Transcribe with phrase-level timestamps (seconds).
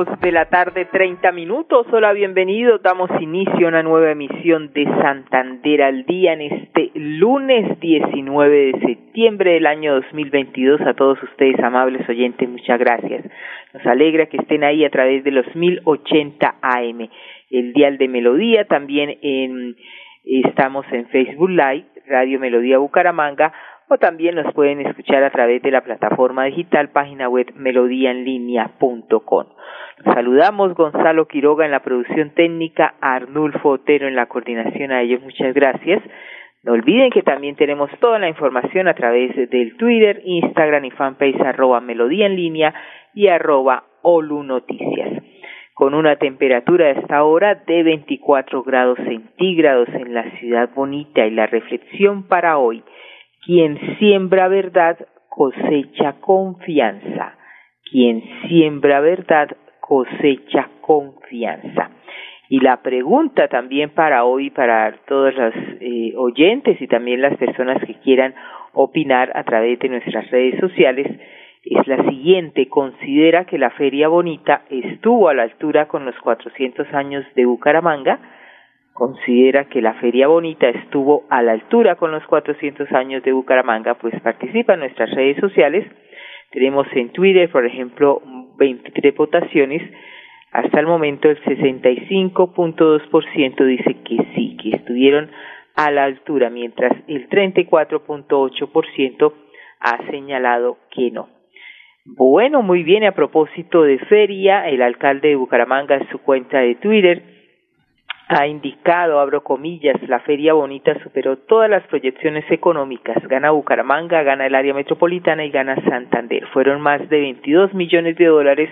[0.00, 1.86] Dos de la tarde, treinta minutos.
[1.92, 2.80] Hola, bienvenidos.
[2.80, 8.80] Damos inicio a una nueva emisión de Santander al día en este lunes 19 de
[8.80, 10.80] septiembre del año 2022.
[10.86, 13.26] A todos ustedes, amables oyentes, muchas gracias.
[13.74, 17.08] Nos alegra que estén ahí a través de los 1080 AM,
[17.50, 18.64] el dial de Melodía.
[18.64, 19.76] También en,
[20.24, 23.52] estamos en Facebook Live, Radio Melodía Bucaramanga
[23.92, 29.46] o también nos pueden escuchar a través de la plataforma digital página web melodíaenlínea.com.
[30.04, 35.52] Saludamos Gonzalo Quiroga en la producción técnica, Arnulfo Otero en la coordinación, a ellos muchas
[35.54, 36.04] gracias.
[36.62, 41.40] No olviden que también tenemos toda la información a través del Twitter, Instagram y fanpage
[41.40, 42.72] arroba melodía en línea
[43.12, 45.20] y arroba Olu Noticias.
[45.74, 51.30] Con una temperatura a esta hora de 24 grados centígrados en la ciudad bonita y
[51.32, 52.84] la reflexión para hoy
[53.44, 57.36] quien siembra verdad cosecha confianza.
[57.90, 61.90] Quien siembra verdad cosecha confianza.
[62.48, 67.82] Y la pregunta también para hoy, para todos los eh, oyentes y también las personas
[67.84, 68.34] que quieran
[68.72, 71.06] opinar a través de nuestras redes sociales,
[71.64, 72.68] es la siguiente.
[72.68, 78.18] Considera que la Feria Bonita estuvo a la altura con los 400 años de Bucaramanga
[78.92, 83.94] considera que la Feria Bonita estuvo a la altura con los 400 años de Bucaramanga,
[83.94, 85.86] pues participa en nuestras redes sociales.
[86.50, 88.20] Tenemos en Twitter, por ejemplo,
[88.58, 89.80] 23 votaciones.
[90.52, 95.30] Hasta el momento el 65.2% dice que sí, que estuvieron
[95.76, 99.32] a la altura, mientras el 34.8%
[99.80, 101.28] ha señalado que no.
[102.04, 106.74] Bueno, muy bien, a propósito de feria, el alcalde de Bucaramanga en su cuenta de
[106.74, 107.39] Twitter
[108.32, 113.16] ha indicado, abro comillas, la Feria Bonita superó todas las proyecciones económicas.
[113.26, 116.46] Gana Bucaramanga, gana el área metropolitana y gana Santander.
[116.52, 118.70] Fueron más de 22 millones de dólares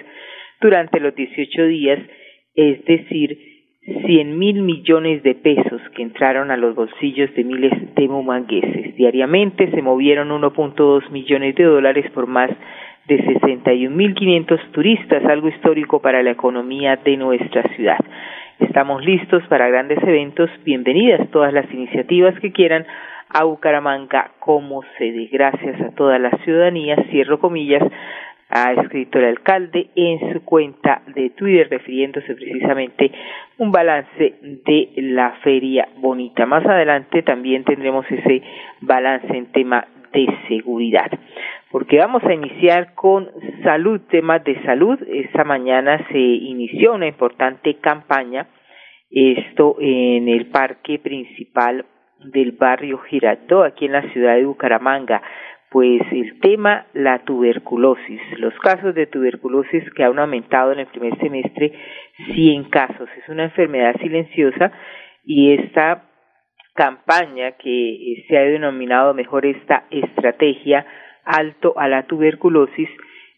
[0.60, 1.98] durante los 18 días,
[2.54, 3.36] es decir,
[4.06, 8.94] 100 mil millones de pesos que entraron a los bolsillos de miles de mumangueses.
[8.94, 12.50] Diariamente se movieron 1.2 millones de dólares por más
[13.08, 17.98] de 61.500 turistas, algo histórico para la economía de nuestra ciudad.
[18.58, 20.50] Estamos listos para grandes eventos.
[20.64, 22.84] Bienvenidas todas las iniciativas que quieran
[23.28, 25.28] a Bucaramanga como sede.
[25.30, 27.84] Gracias a toda la ciudadanía, cierro comillas,
[28.48, 33.12] ha escrito el alcalde en su cuenta de Twitter refiriéndose precisamente
[33.58, 36.44] un balance de la feria bonita.
[36.44, 38.42] Más adelante también tendremos ese
[38.80, 41.10] balance en tema de seguridad
[41.70, 43.30] porque vamos a iniciar con
[43.62, 44.98] salud, temas de salud.
[45.06, 48.48] Esta mañana se inició una importante campaña,
[49.10, 51.84] esto en el parque principal
[52.24, 55.22] del barrio Girardot, aquí en la ciudad de Bucaramanga.
[55.70, 61.18] Pues el tema, la tuberculosis, los casos de tuberculosis que han aumentado en el primer
[61.18, 61.74] semestre,
[62.34, 63.06] 100 casos.
[63.22, 64.72] Es una enfermedad silenciosa
[65.26, 66.07] y esta
[66.78, 70.86] campaña que se ha denominado mejor esta estrategia
[71.24, 72.88] alto a la tuberculosis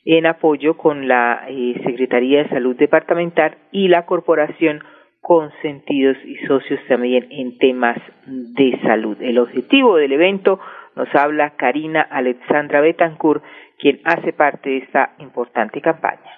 [0.04, 4.84] en apoyo con la eh, Secretaría de Salud Departamental y la Corporación
[5.22, 7.96] Consentidos y socios también en temas
[8.26, 9.16] de salud.
[9.22, 10.60] El objetivo del evento
[10.94, 13.42] nos habla Karina Alexandra Betancourt,
[13.78, 16.30] quien hace parte de esta importante campaña.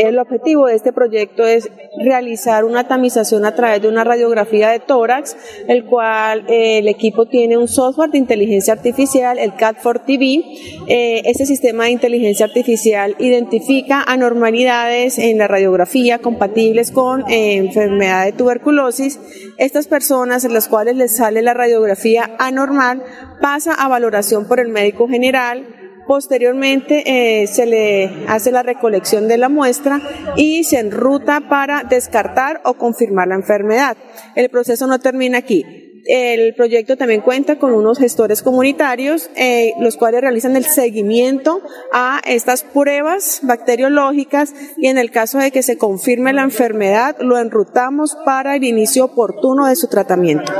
[0.00, 1.68] El objetivo de este proyecto es
[2.02, 5.36] realizar una tamización a través de una radiografía de tórax,
[5.68, 10.86] el cual eh, el equipo tiene un software de inteligencia artificial, el CAT4TV.
[10.88, 18.24] Eh, este sistema de inteligencia artificial identifica anormalidades en la radiografía compatibles con eh, enfermedad
[18.24, 19.20] de tuberculosis.
[19.58, 23.02] Estas personas en las cuales les sale la radiografía anormal
[23.42, 25.79] pasa a valoración por el médico general
[26.10, 30.00] Posteriormente eh, se le hace la recolección de la muestra
[30.34, 33.96] y se enruta para descartar o confirmar la enfermedad.
[34.34, 36.02] El proceso no termina aquí.
[36.06, 41.62] El proyecto también cuenta con unos gestores comunitarios, eh, los cuales realizan el seguimiento
[41.92, 47.38] a estas pruebas bacteriológicas y en el caso de que se confirme la enfermedad, lo
[47.38, 50.52] enrutamos para el inicio oportuno de su tratamiento.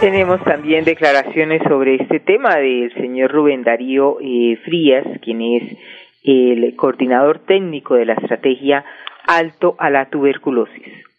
[0.00, 5.76] Tenemos también declaraciones sobre este tema del señor Rubén Darío eh, Frías, quien es
[6.24, 8.82] el coordinador técnico de la estrategia
[9.26, 11.09] Alto a la Tuberculosis.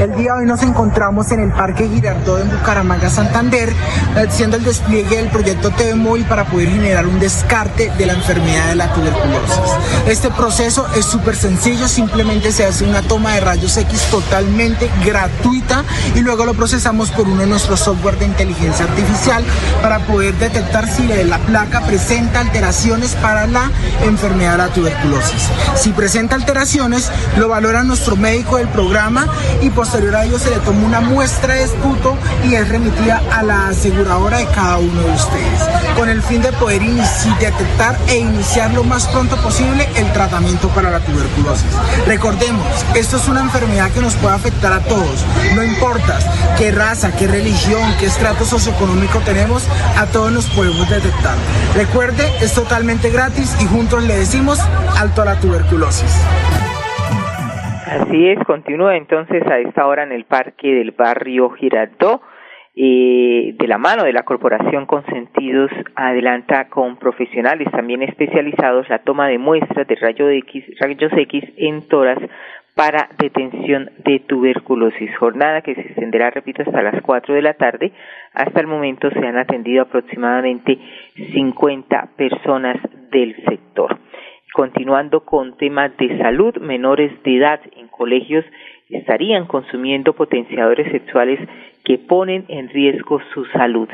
[0.00, 3.72] El día de hoy nos encontramos en el Parque Girardot en Bucaramanga, Santander,
[4.16, 8.70] haciendo el despliegue del proyecto TV Móvil para poder generar un descarte de la enfermedad
[8.70, 9.60] de la tuberculosis.
[10.08, 15.84] Este proceso es súper sencillo, simplemente se hace una toma de rayos X totalmente gratuita
[16.16, 19.44] y luego lo procesamos por uno de nuestros software de inteligencia artificial
[19.80, 23.70] para poder detectar si la placa presenta alteraciones para la
[24.04, 25.48] enfermedad de la tuberculosis.
[25.76, 29.28] Si presenta alteraciones, lo valora nuestro médico del programa
[29.62, 33.42] y posterior a ello se le toma una muestra de esputo y es remitida a
[33.42, 35.60] la aseguradora de cada uno de ustedes,
[35.96, 40.90] con el fin de poder detectar e iniciar lo más pronto posible el tratamiento para
[40.90, 41.70] la tuberculosis.
[42.06, 45.24] Recordemos, esto es una enfermedad que nos puede afectar a todos,
[45.54, 46.18] no importa
[46.58, 49.62] qué raza, qué religión, qué estrato socioeconómico tenemos,
[49.96, 51.36] a todos nos podemos detectar.
[51.76, 54.58] Recuerde, es totalmente gratis y juntos le decimos
[54.96, 56.10] alto a la tuberculosis.
[57.92, 62.22] Así es, continúa entonces a esta hora en el parque del barrio Girardot.
[62.74, 69.28] Eh, de la mano de la Corporación Consentidos adelanta con profesionales también especializados la toma
[69.28, 72.18] de muestras de rayos X, rayos X en toras
[72.74, 75.14] para detención de tuberculosis.
[75.18, 77.92] Jornada que se extenderá, repito, hasta las 4 de la tarde.
[78.32, 80.78] Hasta el momento se han atendido aproximadamente
[81.34, 82.78] 50 personas
[83.10, 83.98] del sector.
[84.52, 88.44] Continuando con temas de salud, menores de edad en colegios
[88.90, 91.40] estarían consumiendo potenciadores sexuales
[91.84, 93.88] que ponen en riesgo su salud,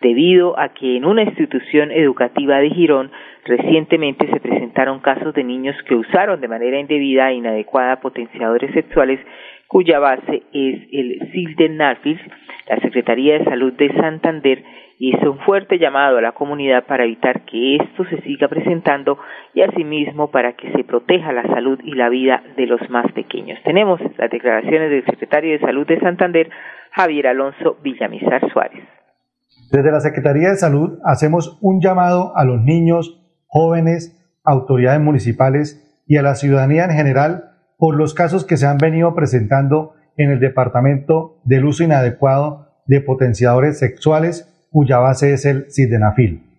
[0.00, 3.10] debido a que en una institución educativa de Girón
[3.44, 9.18] recientemente se presentaron casos de niños que usaron de manera indebida e inadecuada potenciadores sexuales
[9.66, 12.20] cuya base es el Sildenafil.
[12.68, 14.62] La Secretaría de Salud de Santander
[14.98, 19.18] hizo un fuerte llamado a la comunidad para evitar que esto se siga presentando
[19.52, 23.58] y asimismo para que se proteja la salud y la vida de los más pequeños.
[23.64, 26.50] Tenemos las declaraciones del secretario de Salud de Santander,
[26.92, 28.84] Javier Alonso Villamizar Suárez.
[29.70, 36.16] Desde la Secretaría de Salud hacemos un llamado a los niños, jóvenes, autoridades municipales y
[36.16, 40.38] a la ciudadanía en general por los casos que se han venido presentando en el
[40.38, 46.50] departamento del uso inadecuado de potenciadores sexuales cuya base es el sildenafil.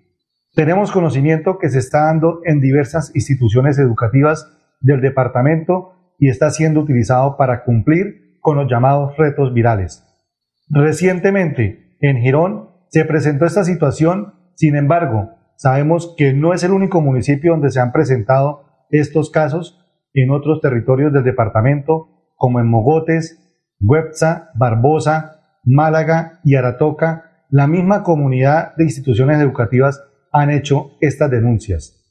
[0.53, 6.79] Tenemos conocimiento que se está dando en diversas instituciones educativas del departamento y está siendo
[6.79, 10.01] utilizado para cumplir con los llamados retos virales.
[10.69, 17.01] Recientemente, en Girón, se presentó esta situación, sin embargo, sabemos que no es el único
[17.01, 22.07] municipio donde se han presentado estos casos en otros territorios del departamento,
[22.37, 23.41] como en Mogotes,
[23.81, 32.01] Huepza, Barbosa, Málaga y Aratoca, la misma comunidad de instituciones educativas han hecho estas denuncias.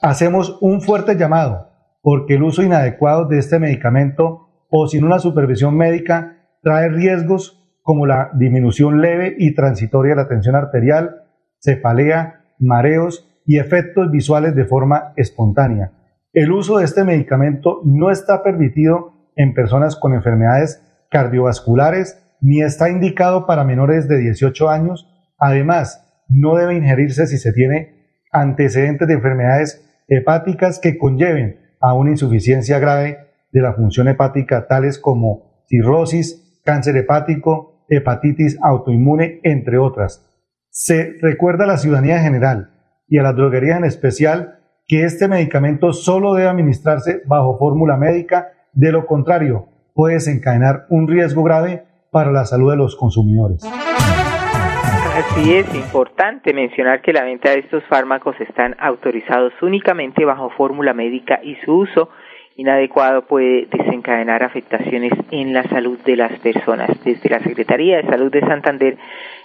[0.00, 1.68] Hacemos un fuerte llamado
[2.02, 8.06] porque el uso inadecuado de este medicamento o sin una supervisión médica trae riesgos como
[8.06, 11.24] la disminución leve y transitoria de la tensión arterial,
[11.60, 15.92] cefalea, mareos y efectos visuales de forma espontánea.
[16.32, 22.90] El uso de este medicamento no está permitido en personas con enfermedades cardiovasculares ni está
[22.90, 25.06] indicado para menores de 18 años.
[25.38, 32.10] Además, no debe ingerirse si se tiene antecedentes de enfermedades hepáticas que conlleven a una
[32.10, 33.18] insuficiencia grave
[33.52, 40.26] de la función hepática, tales como cirrosis, cáncer hepático, hepatitis autoinmune, entre otras.
[40.70, 42.70] Se recuerda a la ciudadanía en general
[43.08, 48.52] y a las droguerías en especial que este medicamento solo debe administrarse bajo fórmula médica,
[48.72, 53.62] de lo contrario puede desencadenar un riesgo grave para la salud de los consumidores.
[53.64, 60.94] Así es, importante mencionar que la venta de estos fármacos están autorizados únicamente bajo fórmula
[60.94, 62.08] médica y su uso
[62.56, 66.90] inadecuado puede desencadenar afectaciones en la salud de las personas.
[67.04, 68.98] Desde la Secretaría de Salud de Santander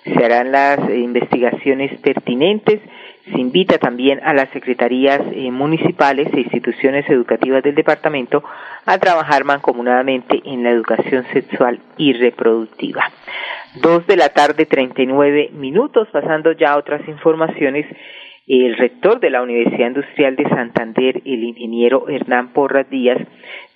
[0.03, 2.81] se harán las investigaciones pertinentes.
[3.25, 8.44] Se invita también a las secretarías eh, municipales e instituciones educativas del departamento
[8.86, 13.03] a trabajar mancomunadamente en la educación sexual y reproductiva.
[13.82, 17.88] Dos de la tarde, treinta y nueve minutos, pasando ya a otras informaciones.
[18.48, 23.17] El rector de la Universidad Industrial de Santander, el ingeniero Hernán Porras Díaz,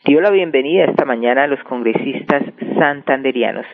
[0.05, 2.43] dio la bienvenida esta mañana a los congresistas
[2.77, 3.65] santanderianos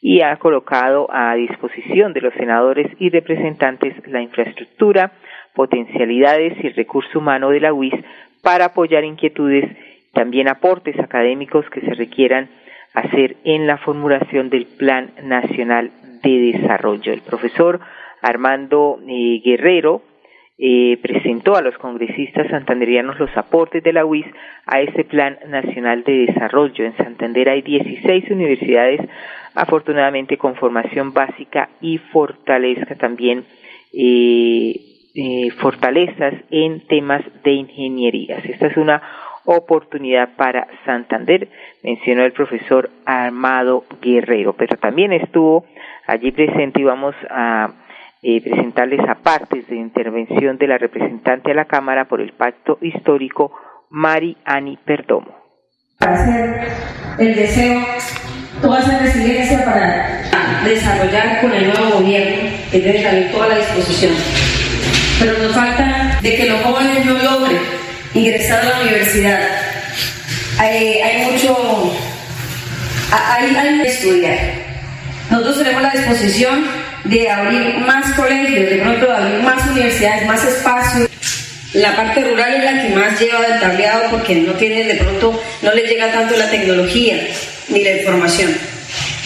[0.00, 5.12] y ha colocado a disposición de los senadores y representantes la infraestructura,
[5.54, 7.94] potencialidades y recurso humano de la UIS
[8.42, 9.64] para apoyar inquietudes,
[10.12, 12.48] también aportes académicos que se requieran
[12.94, 15.90] hacer en la formulación del Plan Nacional
[16.22, 17.12] de Desarrollo.
[17.12, 17.80] El profesor
[18.22, 20.02] Armando eh, Guerrero,
[20.60, 24.26] eh, presentó a los congresistas santanderianos los aportes de la UIS
[24.66, 26.84] a este Plan Nacional de Desarrollo.
[26.84, 29.00] En Santander hay 16 universidades,
[29.54, 33.44] afortunadamente con formación básica y fortaleza también
[33.92, 34.80] eh,
[35.14, 38.44] eh, fortalezas en temas de ingenierías.
[38.44, 39.00] Esta es una
[39.44, 41.48] oportunidad para Santander,
[41.82, 45.64] mencionó el profesor Armado Guerrero, pero también estuvo
[46.06, 47.72] allí presente y vamos a
[48.22, 53.52] eh, presentarles partes de intervención de la representante a la Cámara por el Pacto Histórico,
[53.90, 55.36] Mari Ani Perdomo.
[56.00, 56.68] Hacer
[57.18, 57.80] el deseo,
[58.60, 60.22] toda esa resiliencia para
[60.64, 64.12] desarrollar con el nuevo gobierno que debe toda la disposición.
[65.20, 67.58] Pero nos falta de que los jóvenes no logren
[68.14, 69.40] ingresar a la universidad.
[70.58, 71.92] Hay, hay mucho,
[73.12, 74.38] hay, hay que estudiar.
[75.30, 81.08] Nosotros tenemos la disposición de abrir más colegios, de pronto abrir más universidades, más espacios.
[81.74, 85.40] La parte rural es la que más lleva el tableado porque no tiene, de pronto,
[85.62, 87.16] no le llega tanto la tecnología
[87.68, 88.50] ni la información.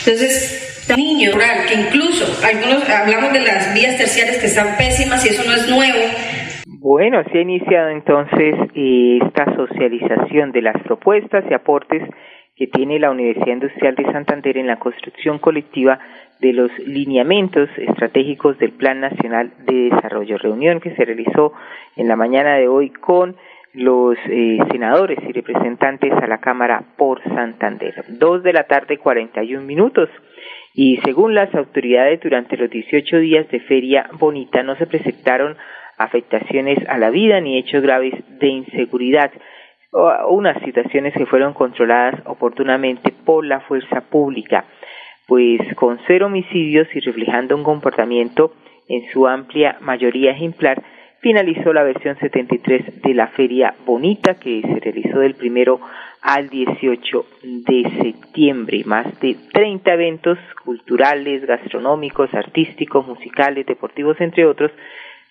[0.05, 0.62] Entonces,
[0.97, 5.45] niño rural, que incluso algunos hablamos de las vías terciarias que están pésimas y eso
[5.45, 5.99] no es nuevo.
[6.67, 12.02] Bueno, se ha iniciado entonces eh, esta socialización de las propuestas y aportes
[12.57, 15.99] que tiene la Universidad Industrial de Santander en la construcción colectiva
[16.42, 20.38] de los lineamientos estratégicos del Plan Nacional de Desarrollo.
[20.38, 21.52] Reunión que se realizó
[21.94, 23.37] en la mañana de hoy con
[23.75, 27.94] los eh, senadores y representantes a la Cámara por Santander.
[28.08, 30.08] Dos de la tarde, 41 minutos.
[30.75, 35.56] Y según las autoridades, durante los 18 días de Feria Bonita no se presentaron
[35.96, 39.30] afectaciones a la vida ni hechos graves de inseguridad
[40.28, 44.64] unas situaciones que fueron controladas oportunamente por la fuerza pública
[45.33, 48.53] pues con cero homicidios y reflejando un comportamiento
[48.87, 50.83] en su amplia mayoría ejemplar,
[51.23, 55.81] finalizó la versión 73 de la Feria Bonita que se realizó del primero
[56.21, 58.83] al 18 de septiembre.
[58.85, 64.71] Más de 30 eventos culturales, gastronómicos, artísticos, musicales, deportivos, entre otros,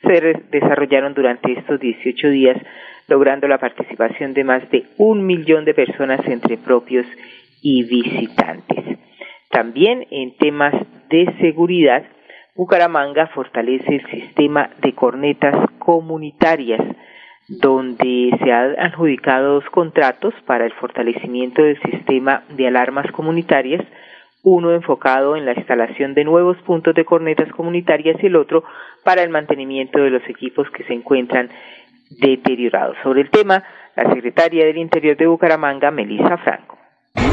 [0.02, 2.58] se desarrollaron durante estos 18 días,
[3.08, 7.06] logrando la participación de más de un millón de personas entre propios
[7.62, 8.92] y visitantes.
[9.52, 10.74] También en temas
[11.10, 12.04] de seguridad,
[12.56, 16.82] Bucaramanga fortalece el sistema de cornetas comunitarias,
[17.48, 23.84] donde se han adjudicado dos contratos para el fortalecimiento del sistema de alarmas comunitarias,
[24.44, 28.64] uno enfocado en la instalación de nuevos puntos de cornetas comunitarias y el otro
[29.04, 31.50] para el mantenimiento de los equipos que se encuentran
[32.22, 32.98] deteriorados.
[33.04, 33.64] Sobre el tema,
[33.96, 36.81] la secretaria del Interior de Bucaramanga, Melissa Franco.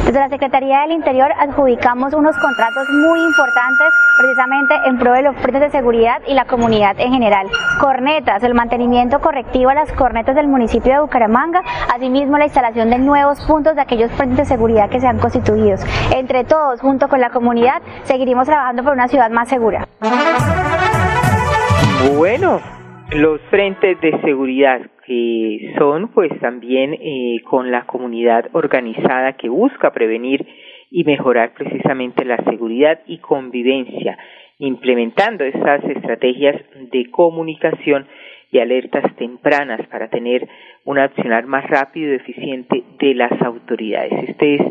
[0.08, 5.36] Desde la Secretaría del Interior adjudicamos unos contratos muy importantes precisamente en pro de los
[5.36, 7.46] frentes de seguridad y la comunidad en general.
[7.78, 11.62] Cornetas, el mantenimiento correctivo a las cornetas del municipio de Bucaramanga,
[11.94, 15.76] asimismo la instalación de nuevos puntos de aquellos frentes de seguridad que se han constituido.
[16.16, 19.86] Entre todos, junto con la comunidad, seguiremos trabajando por una ciudad más segura.
[22.16, 22.62] Bueno,
[23.10, 24.80] los frentes de seguridad
[25.78, 30.46] son pues también eh, con la comunidad organizada que busca prevenir
[30.90, 34.18] y mejorar precisamente la seguridad y convivencia,
[34.58, 36.56] implementando esas estrategias
[36.92, 38.06] de comunicación
[38.50, 40.48] y alertas tempranas para tener
[40.84, 44.30] un accionar más rápido y eficiente de las autoridades.
[44.30, 44.62] Este es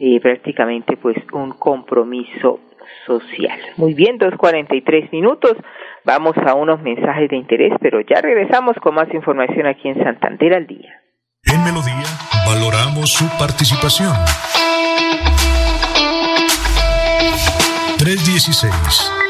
[0.00, 2.60] eh, prácticamente pues un compromiso
[3.06, 3.58] social.
[3.76, 5.56] Muy bien, dos cuarenta y tres minutos.
[6.04, 10.54] Vamos a unos mensajes de interés, pero ya regresamos con más información aquí en Santander
[10.54, 11.00] al día.
[11.44, 12.06] En Melodía
[12.46, 14.12] valoramos su participación.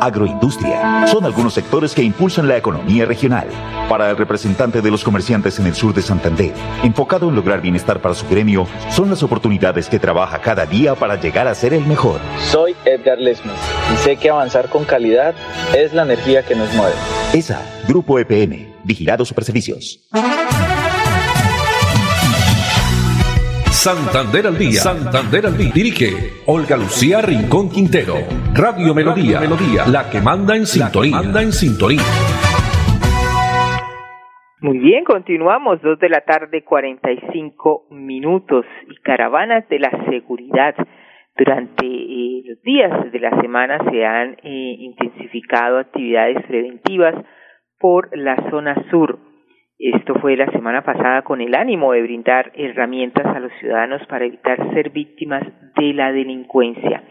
[0.00, 1.06] agroindustria.
[1.06, 3.48] Son algunos sectores que impulsan la economía regional.
[3.88, 8.00] Para el representante de los comerciantes en el sur de Santander, enfocado en lograr bienestar
[8.00, 11.86] para su gremio, son las oportunidades que trabaja cada día para llegar a ser el
[11.86, 12.20] mejor.
[12.50, 13.58] Soy Edgar Lesmes
[13.92, 15.34] y sé que avanzar con calidad
[15.74, 16.94] es la energía que nos mueve.
[17.32, 20.00] ESA, Grupo EPM, Vigilados Superservicios.
[23.76, 24.80] Santander al día.
[24.80, 25.70] Santander al día.
[25.70, 26.08] Dirige
[26.46, 28.16] Olga Lucía Rincón Quintero.
[28.56, 29.38] Radio Melodía.
[29.38, 29.84] Melodía.
[29.86, 31.20] La que manda en sintonía.
[31.20, 32.00] Manda en sintonía.
[34.64, 39.92] Muy bien, continuamos, dos de la tarde, cuarenta y cinco minutos y caravanas de la
[40.08, 40.74] seguridad.
[41.36, 47.14] Durante eh, los días de la semana se han eh, intensificado actividades preventivas
[47.78, 49.20] por la zona sur.
[49.78, 54.24] Esto fue la semana pasada con el ánimo de brindar herramientas a los ciudadanos para
[54.24, 55.42] evitar ser víctimas
[55.76, 57.02] de la delincuencia.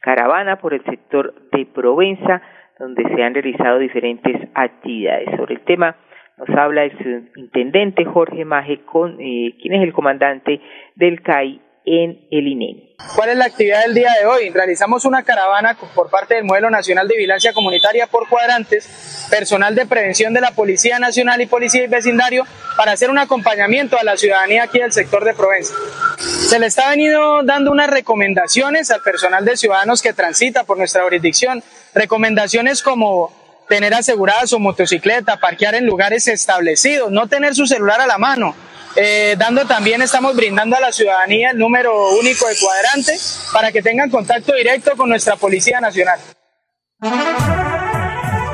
[0.00, 2.42] Caravana por el sector de Provenza,
[2.78, 5.34] donde se han realizado diferentes actividades.
[5.36, 5.96] Sobre el tema
[6.36, 10.60] nos habla el intendente Jorge Maje, con, eh, quien es el comandante
[10.96, 12.94] del CAI en el INE.
[13.16, 14.50] ¿Cuál es la actividad del día de hoy?
[14.50, 19.86] Realizamos una caravana por parte del Modelo Nacional de Vigilancia Comunitaria por cuadrantes, personal de
[19.86, 24.16] prevención de la Policía Nacional y Policía y Vecindario para hacer un acompañamiento a la
[24.16, 25.74] ciudadanía aquí del sector de Provenza.
[26.18, 31.02] Se le está venido dando unas recomendaciones al personal de ciudadanos que transita por nuestra
[31.02, 33.32] jurisdicción, recomendaciones como
[33.70, 38.54] tener asegurada su motocicleta, parquear en lugares establecidos, no tener su celular a la mano,
[38.96, 43.12] eh, dando también, estamos brindando a la ciudadanía el número único de cuadrante
[43.52, 46.18] para que tengan contacto directo con nuestra Policía Nacional.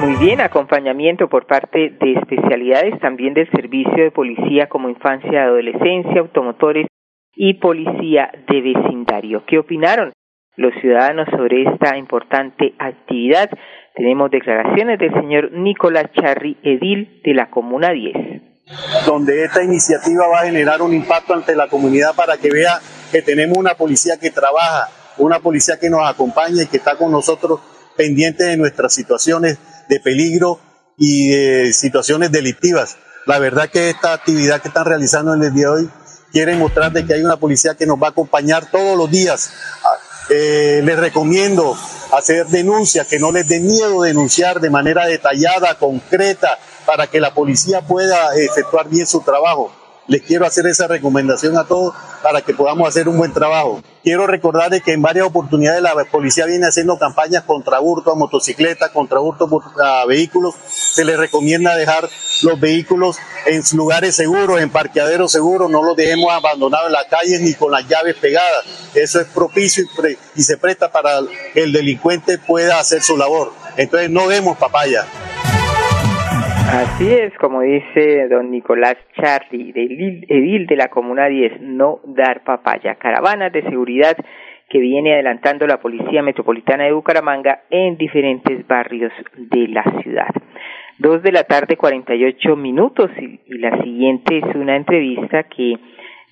[0.00, 6.20] Muy bien, acompañamiento por parte de especialidades también del Servicio de Policía como Infancia Adolescencia,
[6.20, 6.86] Automotores
[7.34, 9.44] y Policía de Vecindario.
[9.46, 10.12] ¿Qué opinaron
[10.56, 13.50] los ciudadanos sobre esta importante actividad?
[13.94, 18.46] Tenemos declaraciones del señor Nicolás Charri, edil de la Comuna 10
[19.06, 22.80] donde esta iniciativa va a generar un impacto ante la comunidad para que vea
[23.12, 27.12] que tenemos una policía que trabaja, una policía que nos acompaña y que está con
[27.12, 27.60] nosotros
[27.96, 29.58] pendiente de nuestras situaciones
[29.88, 30.60] de peligro
[30.98, 32.98] y de situaciones delictivas.
[33.26, 35.90] La verdad que esta actividad que están realizando en el día de hoy
[36.32, 39.52] quiere mostrar de que hay una policía que nos va a acompañar todos los días.
[40.28, 41.76] Eh, les recomiendo
[42.12, 47.34] hacer denuncias, que no les dé miedo denunciar de manera detallada, concreta, para que la
[47.34, 49.72] policía pueda efectuar bien su trabajo.
[50.08, 51.92] Les quiero hacer esa recomendación a todos
[52.22, 53.82] para que podamos hacer un buen trabajo.
[54.04, 58.90] Quiero recordarles que en varias oportunidades la policía viene haciendo campañas contra hurto a motocicletas,
[58.90, 59.48] contra hurto
[59.82, 60.54] a vehículos.
[60.68, 62.08] Se les recomienda dejar
[62.42, 67.40] los vehículos en lugares seguros, en parqueaderos seguros, no los dejemos abandonados en las calles
[67.40, 68.92] ni con las llaves pegadas.
[68.94, 69.84] Eso es propicio
[70.34, 71.20] y, se presta para
[71.52, 73.52] que el delincuente pueda hacer su labor.
[73.76, 75.04] Entonces no demos papaya.
[76.68, 79.72] Así es, como dice don Nicolás Charly,
[80.28, 82.96] edil de la Comuna 10, no dar papaya.
[82.96, 84.16] Caravanas de seguridad
[84.68, 90.34] que viene adelantando la Policía Metropolitana de Bucaramanga en diferentes barrios de la ciudad.
[90.98, 95.76] Dos de la tarde, 48 minutos, y, la siguiente es una entrevista que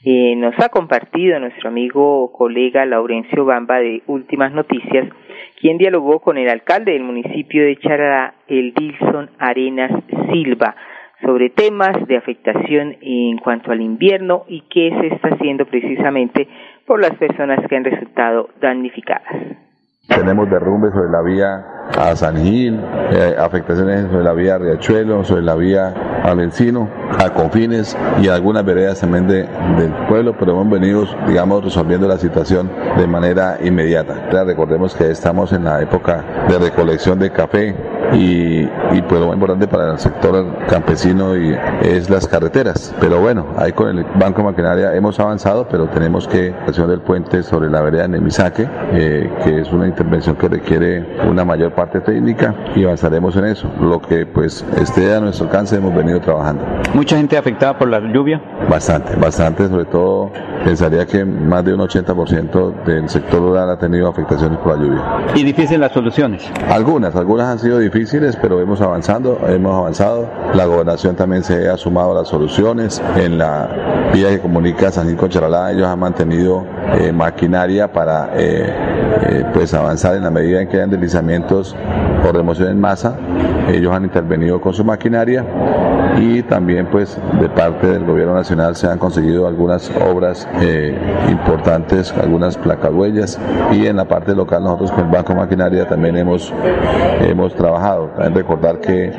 [0.07, 5.07] eh, nos ha compartido nuestro amigo colega Laurencio Bamba de Últimas Noticias,
[5.61, 9.93] quien dialogó con el alcalde del municipio de Charará, el Dilson Arenas
[10.33, 10.75] Silva,
[11.23, 16.49] sobre temas de afectación en cuanto al invierno y qué se está haciendo precisamente
[16.87, 19.59] por las personas que han resultado damnificadas.
[20.09, 21.65] Tenemos derrumbes sobre la vía
[21.99, 26.89] a San Gil, eh, afectaciones sobre la vía Riachuelo, sobre la vía Valencino,
[27.19, 32.19] a Confines y algunas veredas también de, del pueblo, pero hemos venido, digamos, resolviendo la
[32.19, 34.29] situación de manera inmediata.
[34.45, 37.75] recordemos que estamos en la época de recolección de café,
[38.15, 38.61] y,
[38.93, 42.95] y, pues lo más importante para el sector campesino y es las carreteras.
[43.01, 47.43] Pero bueno, ahí con el Banco Maquinaria hemos avanzado, pero tenemos que hacer del puente
[47.43, 52.55] sobre la vereda Nemisaque, eh, que es una intervención que requiere una mayor parte técnica
[52.75, 53.71] y avanzaremos en eso.
[53.81, 56.65] Lo que pues esté a nuestro alcance hemos venido trabajando.
[56.95, 58.41] ¿Mucha gente afectada por la lluvia?
[58.69, 60.31] Bastante, bastante, sobre todo
[60.65, 65.03] pensaría que más de un 80% del sector rural ha tenido afectaciones por la lluvia.
[65.35, 66.51] ¿Y difíciles las soluciones?
[66.69, 68.04] Algunas, algunas han sido difíciles,
[68.41, 70.29] pero hemos avanzado, hemos avanzado.
[70.55, 73.03] La gobernación también se ha sumado a las soluciones.
[73.17, 76.67] En la vía que comunica San Gil con Charalá, ellos han mantenido
[77.01, 78.73] eh, maquinaria para eh,
[79.27, 81.75] eh, pues avanzar en la medida en que hayan deslizamientos
[82.29, 83.17] o remoción en masa.
[83.69, 85.45] Ellos han intervenido con su maquinaria
[86.19, 90.47] y también pues de parte del gobierno nacional se han conseguido algunas obras
[91.29, 93.39] importantes, algunas placahuellas
[93.73, 96.53] y en la parte local nosotros con el Banco Maquinaria también hemos,
[97.23, 97.94] hemos trabajado.
[97.95, 99.13] También recordar que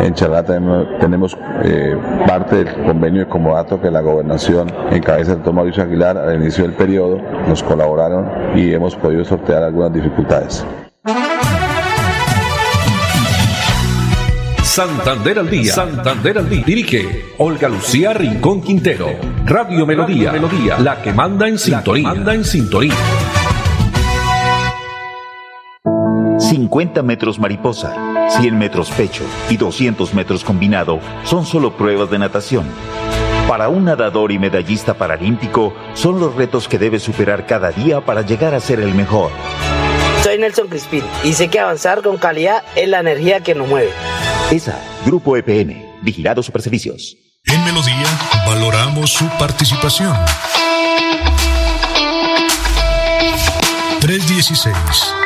[0.00, 5.38] en Chalá tenemos eh, parte del convenio de comodato que la gobernación en cabeza del
[5.38, 10.64] doctor Mauricio Aguilar al inicio del periodo nos colaboraron y hemos podido sortear algunas dificultades.
[14.76, 15.72] Santander al día.
[15.72, 16.62] Santander al día.
[16.66, 19.08] Dirige Olga Lucía Rincón Quintero.
[19.46, 20.32] Radio Melodía.
[20.32, 20.78] Melodía.
[20.78, 22.08] La que manda en sintonía.
[22.08, 22.92] Manda en sintonía.
[26.66, 27.94] 50 metros mariposa
[28.40, 32.66] 100 metros pecho y 200 metros combinado son solo pruebas de natación.
[33.48, 38.22] Para un nadador y medallista paralímpico son los retos que debe superar cada día para
[38.22, 39.30] llegar a ser el mejor.
[40.24, 43.92] Soy Nelson Crispín y sé que avanzar con calidad es la energía que nos mueve.
[44.50, 47.16] ESA, Grupo EPN, Vigilado Superservicios.
[47.44, 48.08] En Melodía
[48.44, 50.16] valoramos su participación.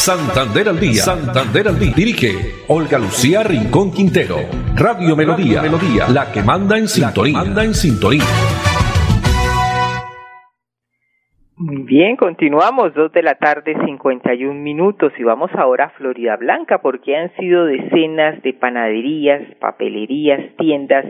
[0.00, 1.04] Santander al día.
[1.04, 1.92] Santander al día.
[1.94, 2.32] Dirige
[2.68, 4.36] Olga Lucía Rincón Quintero.
[4.74, 5.60] Radio Melodía.
[5.60, 6.08] Melodía.
[6.08, 7.36] La que manda en sintonía.
[7.36, 8.24] manda en sintonía.
[11.54, 16.80] Muy bien, continuamos, dos de la tarde, 51 minutos, y vamos ahora a Florida Blanca,
[16.80, 21.04] porque han sido decenas de panaderías, papelerías, tiendas,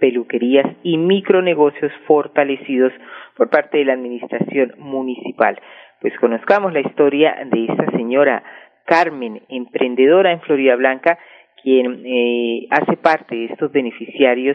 [0.00, 2.92] peluquerías y micronegocios fortalecidos
[3.36, 5.56] por parte de la administración municipal
[6.04, 8.44] pues conozcamos la historia de esta señora
[8.84, 11.18] Carmen, emprendedora en Florida Blanca,
[11.62, 14.54] quien eh, hace parte de estos beneficiarios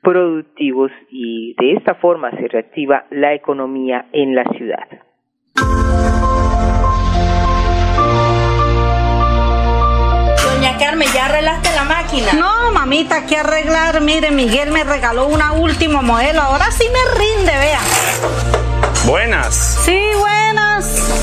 [0.00, 4.88] productivos y de esta forma se reactiva la economía en la ciudad.
[10.46, 12.32] Doña Carmen, ¿ya arreglaste la máquina?
[12.40, 14.00] No, mamita, que arreglar.
[14.00, 16.40] Mire, Miguel me regaló una último modelo.
[16.40, 17.80] Ahora sí me rinde, vea.
[19.06, 19.54] Buenas.
[19.84, 20.35] Sí, buenas.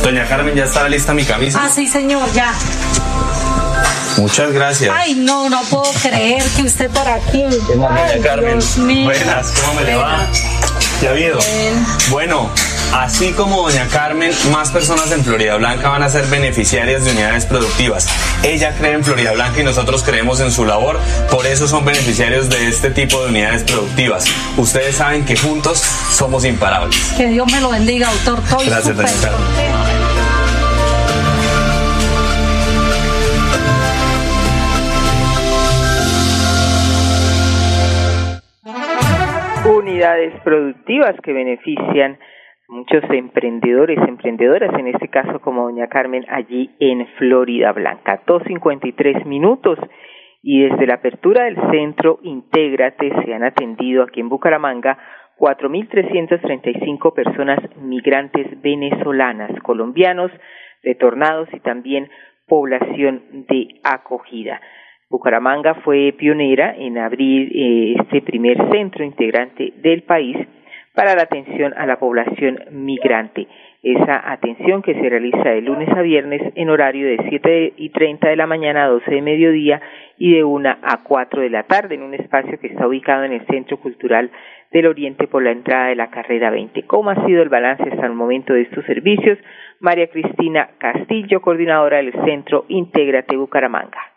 [0.03, 1.61] Doña Carmen, ¿ya está lista mi camisa?
[1.63, 2.53] Ah, sí, señor, ya.
[4.17, 4.93] Muchas gracias.
[4.93, 7.41] Ay, no, no puedo creer que usted por aquí.
[7.41, 8.59] Doña Carmen.
[9.05, 10.27] Buenas, ¿cómo me le va?
[11.01, 11.39] ¿Ya ha habido?
[12.09, 12.51] Bueno,
[12.93, 17.47] Así como Doña Carmen, más personas en Florida Blanca van a ser beneficiarias de unidades
[17.47, 18.07] productivas.
[18.43, 20.99] Ella cree en Florida Blanca y nosotros creemos en su labor,
[21.31, 24.25] por eso son beneficiarios de este tipo de unidades productivas.
[24.57, 26.95] Ustedes saben que juntos somos imparables.
[27.17, 28.63] Que Dios me lo bendiga, doctor.
[28.63, 29.93] Gracias, Doña Carmen.
[39.65, 42.17] unidades productivas que benefician
[42.73, 48.21] muchos emprendedores, emprendedoras, en este caso como doña Carmen, allí en Florida Blanca.
[48.25, 49.77] 2.53 minutos
[50.41, 54.97] y desde la apertura del centro Intégrate se han atendido aquí en Bucaramanga
[55.37, 60.31] 4.335 personas migrantes venezolanas, colombianos,
[60.83, 62.09] retornados y también
[62.47, 64.59] población de acogida.
[65.09, 70.37] Bucaramanga fue pionera en abrir eh, este primer centro integrante del país
[70.93, 73.47] para la atención a la población migrante.
[73.81, 78.29] Esa atención que se realiza de lunes a viernes en horario de 7 y 30
[78.29, 79.81] de la mañana a 12 de mediodía
[80.17, 83.33] y de 1 a 4 de la tarde en un espacio que está ubicado en
[83.33, 84.31] el Centro Cultural
[84.71, 86.83] del Oriente por la entrada de la carrera 20.
[86.83, 89.37] ¿Cómo ha sido el balance hasta el momento de estos servicios?
[89.79, 94.12] María Cristina Castillo, coordinadora del Centro Intégrate Bucaramanga.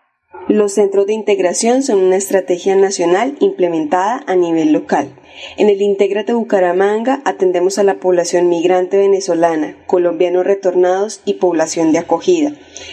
[0.48, 5.08] Los centros de integración son una estrategia nacional implementada a nivel local.
[5.56, 11.98] En el Intégrate Bucaramanga atendemos a la población migrante venezolana, colombianos retornados y población de
[11.98, 12.52] acogida,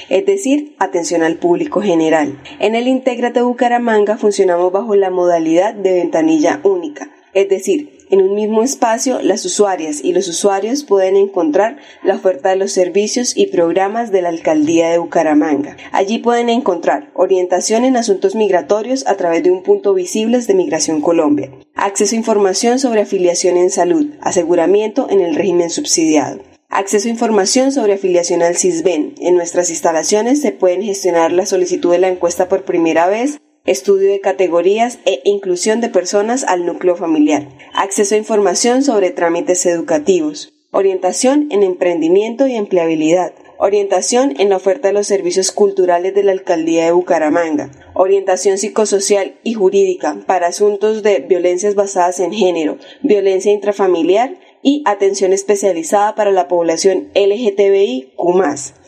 [0.09, 2.41] es decir, atención al público general.
[2.59, 8.35] En el Intégrate Bucaramanga funcionamos bajo la modalidad de ventanilla única, es decir, en un
[8.35, 13.47] mismo espacio, las usuarias y los usuarios pueden encontrar la oferta de los servicios y
[13.47, 15.77] programas de la Alcaldía de Bucaramanga.
[15.91, 21.01] Allí pueden encontrar orientación en asuntos migratorios a través de un punto visible de Migración
[21.01, 26.39] Colombia, acceso a información sobre afiliación en salud, aseguramiento en el régimen subsidiado.
[26.69, 29.15] Acceso a información sobre afiliación al CISBEN.
[29.21, 34.11] En nuestras instalaciones se pueden gestionar la solicitud de la encuesta por primera vez, estudio
[34.11, 40.53] de categorías e inclusión de personas al núcleo familiar, acceso a información sobre trámites educativos,
[40.71, 46.33] orientación en emprendimiento y empleabilidad, orientación en la oferta de los servicios culturales de la
[46.33, 53.53] Alcaldía de Bucaramanga, orientación psicosocial y jurídica para asuntos de violencias basadas en género, violencia
[53.53, 58.11] intrafamiliar y atención especializada para la población LGTBIQ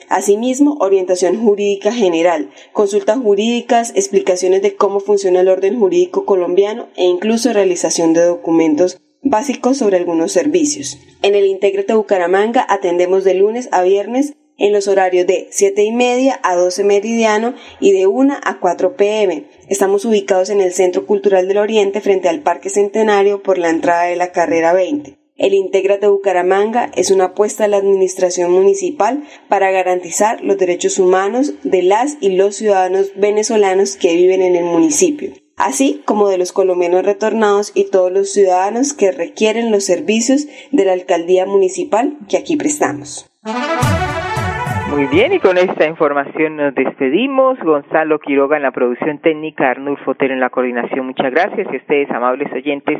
[0.10, 7.06] Asimismo, orientación jurídica general, consultas jurídicas, explicaciones de cómo funciona el orden jurídico colombiano e
[7.06, 11.00] incluso realización de documentos básicos sobre algunos servicios.
[11.22, 15.92] En el Intégrate Bucaramanga atendemos de lunes a viernes en los horarios de 7 y
[15.92, 19.46] media a 12 meridiano y de 1 a 4 pm.
[19.68, 24.04] Estamos ubicados en el Centro Cultural del Oriente frente al Parque Centenario por la entrada
[24.04, 25.18] de la carrera 20.
[25.38, 31.56] El Intégrate Bucaramanga es una apuesta de la Administración Municipal para garantizar los derechos humanos
[31.66, 36.54] de las y los ciudadanos venezolanos que viven en el municipio, así como de los
[36.54, 42.38] colombianos retornados y todos los ciudadanos que requieren los servicios de la Alcaldía Municipal que
[42.38, 43.30] aquí prestamos.
[44.90, 47.60] Muy bien, y con esta información nos despedimos.
[47.60, 51.08] Gonzalo Quiroga en la producción técnica, Arnulfo Otero en la coordinación.
[51.08, 51.68] Muchas gracias.
[51.74, 53.00] Y ustedes, amables oyentes,